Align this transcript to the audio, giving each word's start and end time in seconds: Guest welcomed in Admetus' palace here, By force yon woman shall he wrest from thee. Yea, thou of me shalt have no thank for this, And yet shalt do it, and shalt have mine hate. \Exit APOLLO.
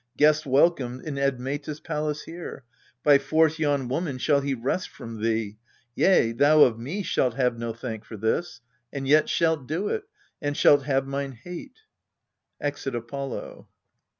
Guest 0.17 0.47
welcomed 0.47 1.05
in 1.05 1.19
Admetus' 1.19 1.79
palace 1.79 2.23
here, 2.23 2.63
By 3.03 3.19
force 3.19 3.59
yon 3.59 3.87
woman 3.87 4.17
shall 4.17 4.41
he 4.41 4.55
wrest 4.55 4.89
from 4.89 5.21
thee. 5.21 5.59
Yea, 5.93 6.31
thou 6.31 6.61
of 6.61 6.79
me 6.79 7.03
shalt 7.03 7.35
have 7.35 7.59
no 7.59 7.71
thank 7.71 8.03
for 8.03 8.17
this, 8.17 8.61
And 8.91 9.07
yet 9.07 9.29
shalt 9.29 9.67
do 9.67 9.89
it, 9.89 10.05
and 10.41 10.57
shalt 10.57 10.85
have 10.85 11.05
mine 11.05 11.33
hate. 11.33 11.81
\Exit 12.59 12.95
APOLLO. 12.95 13.67